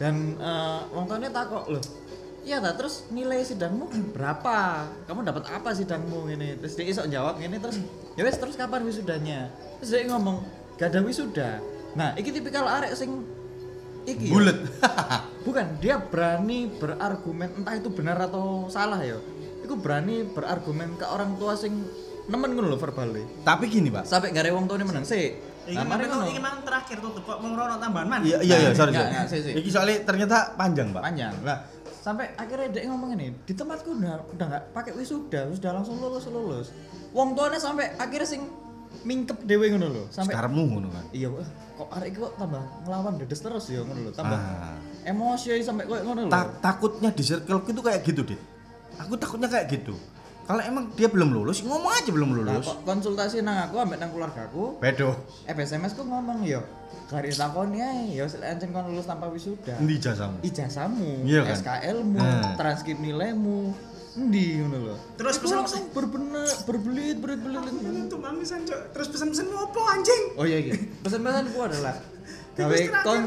[0.00, 1.84] Dan eh wong tuane takok loh.
[2.44, 4.84] Iya ta, terus nilai sidangmu berapa?
[5.08, 6.60] Kamu dapat apa sidangmu ini?
[6.60, 7.80] Terus dia isok jawab gini terus
[8.16, 9.48] ya wes terus kapan wisudanya?
[9.80, 10.40] Terus dia ngomong
[10.76, 11.60] gak ada wisuda.
[11.96, 13.24] Nah, iki tipikal arek sing
[14.04, 14.32] iki ya.
[14.32, 14.58] bulet
[15.46, 19.20] Bukan, dia berani berargumen entah itu benar atau salah ya.
[19.64, 21.72] Iku berani berargumen ke orang tua sing
[22.24, 25.34] nemen ngono lho verbal tapi gini pak Sampai gak wong tuane menang sih.
[25.64, 26.28] Iki Nah, mari mang ngono.
[26.28, 28.20] iki mang terakhir tutup kok mau rono tambahan man.
[28.20, 29.12] iya iya iya sorry Nggak, sorry.
[29.16, 29.52] nggak, sih, sih.
[29.56, 31.58] Iki soalnya ternyata panjang pak panjang lah
[32.04, 36.28] sampai akhirnya dia ngomong ini di tempatku udah udah nggak pakai wisuda sudah langsung lulus
[36.28, 36.68] lulus
[37.16, 38.44] wong tuanya sampai akhirnya sing
[39.02, 41.32] mingkep dewe ngono lho sampai sekarangmu ngono kan iya
[41.72, 44.76] kok arek iki kok tambah ngelawan dedes terus ya ngono lho tambah Ah.
[45.02, 48.40] emosi sampai koyo ngono lho Ta- takutnya di circle itu kayak gitu dit
[48.96, 49.94] aku takutnya kayak gitu
[50.44, 53.96] kalau emang dia belum lulus ngomong aja belum Nah, lulus kok konsultasi nang aku ambek
[53.96, 56.60] nang keluargaku bedo eh SMS ku ngomong yo
[57.04, 61.56] garis takoni ae yo ancen kon lulus tanpa wisuda endi jasamu ijazahmu, Iya kan?
[61.56, 62.56] SKL-mu, Nah.
[62.56, 63.72] transkrip nilaimu,
[64.14, 64.96] endi ngono lho.
[65.14, 68.04] Terus pesan- langsung berbener, berbelit, berbelit, berbelit.
[68.04, 68.72] Itu mami sanjo.
[68.90, 70.22] Terus pesan-pesan apa anjing?
[70.34, 70.74] Oh iya iya.
[71.02, 71.94] Pesan-pesanku adalah
[72.54, 73.20] gawe kon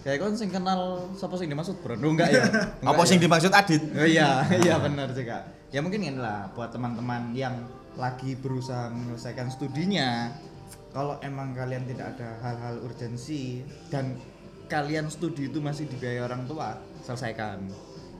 [0.00, 0.80] gawe kon sing kenal
[1.12, 2.44] sapa sing dimaksud Brando enggak ya?
[2.90, 3.24] apa sing ya?
[3.24, 5.42] dimaksud Adit Oh iya, iya benar juga.
[5.68, 10.32] Ya mungkin ini lah buat teman-teman yang lagi berusaha menyelesaikan studinya.
[10.88, 14.16] Kalau emang kalian tidak ada hal-hal urgensi dan
[14.66, 17.68] kalian studi itu masih dibiayai orang tua, selesaikan.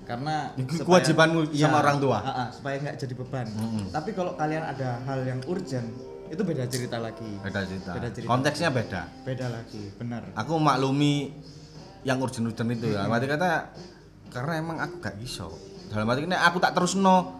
[0.05, 2.19] Karena supaya- kewajibanmu Iya, sama orang tua.
[2.19, 3.47] ah, ah, supaya nggak jadi beban.
[3.47, 3.85] Mm-mm.
[3.89, 5.89] Tapi kalau kalian ada hal yang urgent,
[6.27, 7.29] itu beda cerita lagi.
[7.39, 8.29] beda cerita Beda cerita.
[8.29, 10.23] konteksnya beda Beda lagi, benar.
[10.35, 11.33] aku maklumi
[12.09, 13.69] yang urgent-urgent itu ya berarti kata
[14.29, 15.53] karena emang aku gak iso
[15.89, 17.37] dalam arti ini aku tak terus no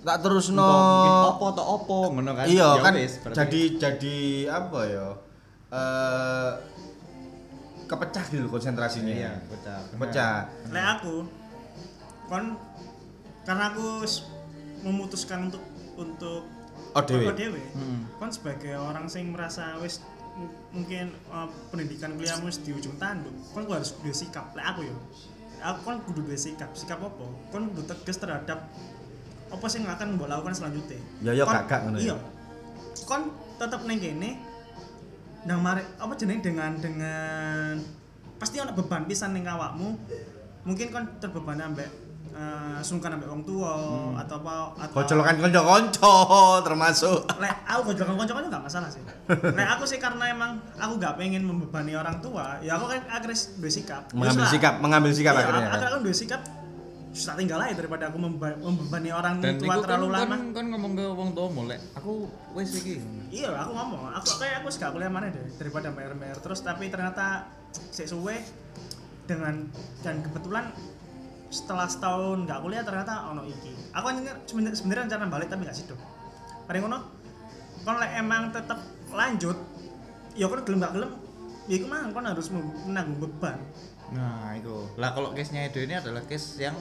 [0.00, 2.46] tak terus no Mungkin opo atau opo, ngono kan?
[2.46, 2.94] iya Ya kan
[3.34, 4.16] jadi jadi
[4.48, 5.06] apa ya
[5.68, 6.50] eh
[7.84, 9.80] kepecah gitu konsentrasinya Iya, pecah.
[9.96, 10.36] pecah
[10.68, 11.14] Lek aku
[12.28, 12.56] kon
[13.42, 14.04] karena aku
[14.84, 15.64] memutuskan untuk
[15.96, 16.44] untuk
[16.92, 17.32] ODW.
[17.32, 17.56] ODW.
[17.74, 18.00] Mm.
[18.16, 20.04] Kon sebagai orang sing merasa wis
[20.72, 23.34] mungkin eh, pendidikan kuliahmu di ujung tanduk.
[23.52, 24.54] Kon kudu harus duwe sikap.
[24.54, 24.96] Lek aku yo
[25.62, 26.70] aku kon kudu duwe sikap.
[26.74, 27.26] Sikap apa?
[27.50, 28.68] Kon kudu tegas terhadap
[29.48, 31.00] apa sih yang akan mbok lakukan selanjutnya.
[31.24, 32.12] Ya, ya, ngono ya.
[32.12, 32.16] iya.
[33.08, 34.30] Kon tetep neng kene
[35.48, 37.80] nang mari apa jenenge dengan dengan
[38.36, 39.96] pasti ana beban pisan ning awakmu.
[40.68, 41.88] Mungkin kon terbebani ambek
[42.38, 43.74] eh, sungkan ambek wong tua
[44.16, 46.14] atau apa atau Kocolokan konco-konco
[46.66, 47.20] termasuk.
[47.36, 49.02] lek aku gojlokan kanca-kanca gak masalah sih
[49.58, 53.34] lek aku sih karena emang aku gak pengen membebani orang tua ya aku kan akhirnya
[53.58, 54.52] duwe sikap Mengambil lah.
[54.52, 55.60] sikap, mengambil sikap iya, akhirnya.
[55.60, 55.72] kan?
[55.72, 56.42] akhirnya aku duwe sikap
[57.08, 60.28] Terus tak tinggal aja daripada aku memba- membebani orang dan tua iku terlalu kan, lama
[60.28, 62.12] kan, kan ngomong ke wong tua mulai aku
[62.52, 63.00] wes iki
[63.32, 66.86] iya aku ngomong aku kayak aku gak kuliah mana deh daripada bayar bayar terus tapi
[66.86, 67.48] ternyata
[67.90, 68.38] sik suwe
[69.24, 69.66] dengan
[69.98, 70.68] dan kebetulan
[71.48, 75.96] setelah setahun nggak kuliah ternyata ono iki aku hanya sebenarnya rencana balik tapi nggak sido
[76.68, 76.98] paling ngono
[77.84, 78.78] kon lek emang tetap
[79.12, 79.56] lanjut
[80.36, 81.10] ya kon gelem gak gelem
[81.68, 83.56] ya iku mang kon harus menanggung beban
[84.12, 86.76] nah itu lah kalau case nya Edo ini adalah case yang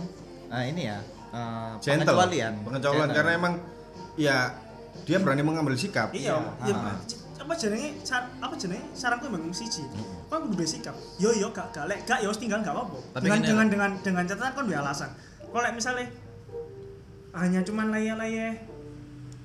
[0.51, 0.99] eh, ini ya
[1.31, 2.03] eh, Gentle.
[2.07, 3.15] pengecualian Pengecualian Gentle.
[3.15, 3.53] karena emang
[4.19, 4.37] ya
[5.05, 6.09] dia berani mengambil sikap.
[6.11, 6.97] iya Iya, ya, ah.
[7.47, 9.87] Apa jenenge sar- apa jenenge saranku memang siji
[10.27, 12.99] kon kudu duwe sikap yo yo gak gak lek gak yo wis tinggal gak apa-apa
[13.15, 15.07] Tapi dengan dengan dengan dengan catatan kon duwe alasan
[15.47, 16.03] kalau lek misale
[17.33, 18.59] hanya cuman laye-laye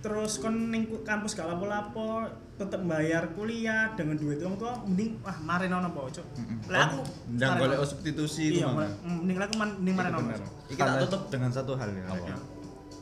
[0.02, 5.38] terus kon ning kampus gak lapo-lapo tetep bayar kuliah dengan duit wong tua mending wah
[5.40, 6.26] mari nono po cuk
[6.66, 6.98] lek aku
[7.32, 7.86] jangan mari boleh nono.
[7.86, 10.10] substitusi itu iya mari- mending aku mending mari.
[10.10, 10.50] Cuk.
[10.68, 12.04] Iki tak tutup dengan satu hal ya.
[12.08, 12.26] Apa?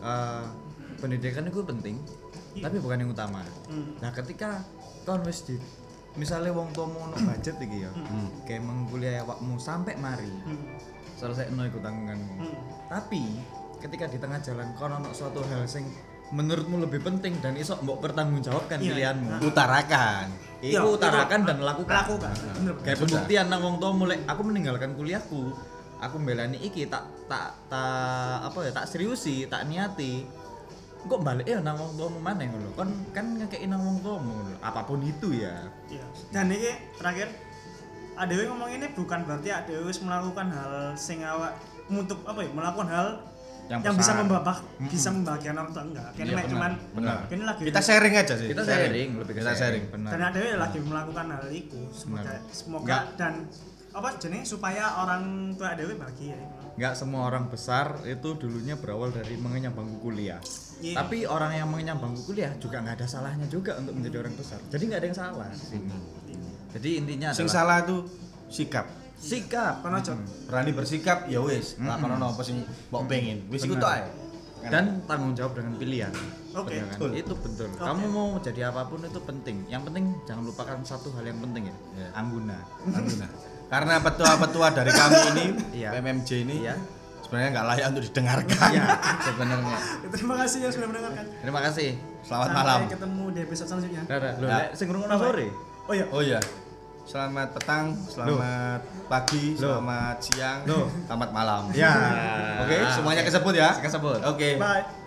[0.00, 0.44] Eh,
[0.96, 2.19] pendidikan itu penting, Iya.
[2.52, 3.46] Tapi bukan yang utama.
[3.66, 3.94] Hmm.
[3.96, 4.66] Nah, ketika
[5.02, 5.54] kon wis di
[6.12, 8.26] misalnya wong tuamu ono budget iki ya, Hmm.
[8.42, 10.58] kayak mengkuliah awakmu sampai mari, Hmm.
[11.14, 12.34] selesai no ikut tanggunganmu.
[12.36, 12.54] Hmm.
[12.88, 13.22] Tapi
[13.78, 15.86] ketika di tengah jalan kon ono suatu hal sing
[16.30, 18.86] menurutmu lebih penting dan iso mbok pertanggungjawabkan Iya.
[18.86, 19.28] pilihanmu.
[19.28, 19.40] Nah.
[19.42, 20.26] Utarakan.
[20.60, 21.96] Iya, Iku utarakan itu- dan lakukan.
[21.96, 25.42] lakukan bener Kayak pembuktian nang wong tua mulai aku meninggalkan kuliahku.
[26.00, 30.24] Aku mbelani iki tak tak tak apa ya tak seriusi, tak niati.
[31.00, 32.68] Kok balik ya nang wong tuamu mana ngono.
[32.74, 34.54] Kon kan ngekeki nang wong tuamu ngono.
[34.60, 35.64] Apa pun itu ya.
[35.88, 36.04] Iya.
[36.28, 37.28] Dan ini terakhir
[38.14, 41.56] Adewi ngomong ini bukan berarti Adewi wis melakukan hal sing awak
[41.88, 43.08] untuk apa ya melakukan hal
[43.70, 44.56] Yang yang, bisa membabah
[44.90, 46.08] bisa membahagiakan orang tua enggak.
[46.18, 47.18] Kayaknya Iya, cuman benar.
[47.30, 48.48] kayaknya lagi Kita sharing aja sih.
[48.50, 49.84] Kita sharing, lebih ke Kita sharing.
[49.94, 50.10] Benar.
[50.10, 52.38] dan Adewi lagi melakukan hal itu semoga Benar.
[52.50, 53.02] semoga Enggak.
[53.14, 53.32] dan
[53.90, 55.22] apa jenis supaya orang
[55.54, 56.34] tua Adewi bahagia.
[56.80, 60.40] Nggak semua orang besar itu dulunya berawal dari mengenyam bangku kuliah.
[60.80, 60.96] Iya.
[60.96, 64.56] Tapi orang yang mengenyam bangku kuliah juga nggak ada salahnya juga untuk menjadi orang besar.
[64.72, 65.92] Jadi nggak ada yang salah di sini.
[66.72, 68.00] Jadi intinya Sing adalah salah tuh
[68.48, 68.86] sikap.
[69.20, 70.16] sikap Kono aja.
[70.48, 71.76] Berani bersikap ya wis.
[71.76, 73.44] Lakono apa sing mbok pengen.
[73.52, 74.08] Wis iku tok ae.
[74.60, 76.12] dan tanggung jawab dengan pilihan.
[76.56, 76.80] Oke.
[76.80, 76.96] Kan?
[76.96, 77.10] Betul.
[77.12, 77.68] Itu betul.
[77.76, 77.84] Oke.
[77.84, 79.68] Kamu mau jadi apa pun itu penting.
[79.68, 81.76] Yang penting jangan lupakan satu hal yang penting ya.
[81.96, 82.08] Ya.
[82.16, 82.56] Angguna.
[82.88, 83.28] Angguna.
[83.70, 85.88] Karena petua-petua dari kami ini, Iya.
[85.94, 86.74] PMMJ ini Iya.
[87.22, 88.70] sebenarnya nggak layak untuk didengarkan.
[88.74, 88.84] Iya,
[89.22, 89.76] sebenarnya.
[90.18, 91.24] Terima kasih yang sudah mendengarkan.
[91.38, 91.90] Terima kasih.
[92.20, 92.80] Selamat Sampai malam.
[92.90, 94.02] ketemu di episode selanjutnya.
[94.04, 94.32] Dadah.
[94.36, 94.56] Loh, Ya.
[94.58, 95.46] lek sing sore.
[95.86, 96.06] Oh iya.
[96.10, 96.40] Oh iya.
[97.00, 98.80] Selamat petang, selamat
[99.10, 99.82] pagi, Loh.
[99.82, 100.86] selamat siang, Loh.
[101.06, 101.62] selamat malam.
[101.74, 101.90] Ya.
[102.62, 103.70] Oke, semuanya kesebut ya.
[103.78, 104.18] Kesebut.
[104.22, 104.58] Oke.
[104.58, 104.82] Bye.
[104.82, 104.99] Bye.